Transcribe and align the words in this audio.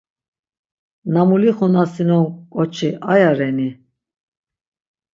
Na 1.11 1.21
mulixunasinon 1.27 2.25
ǩoçi 2.53 2.89
aya 3.11 3.31
reni? 3.37 3.69